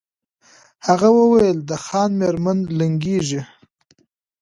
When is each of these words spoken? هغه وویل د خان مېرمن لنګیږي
هغه 0.87 1.09
وویل 1.19 1.57
د 1.63 1.71
خان 1.85 2.11
مېرمن 2.19 2.57
لنګیږي 2.79 3.41